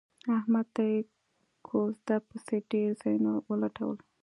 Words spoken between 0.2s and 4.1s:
احمد ته یې کوزده پسې ډېر ځایونه ولټول